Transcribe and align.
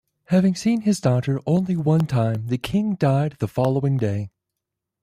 Having 0.29 0.55
seen 0.55 0.81
his 0.81 0.99
daughter 0.99 1.39
only 1.45 1.75
one 1.75 2.07
time, 2.07 2.47
the 2.47 2.57
King 2.57 2.95
died 2.95 3.35
the 3.37 3.47
following 3.47 3.97
day. 3.97 4.31